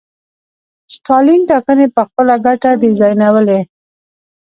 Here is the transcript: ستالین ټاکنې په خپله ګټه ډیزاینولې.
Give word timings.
ستالین 0.93 1.41
ټاکنې 1.49 1.87
په 1.95 2.01
خپله 2.07 2.35
ګټه 2.45 2.69
ډیزاینولې. 2.83 3.59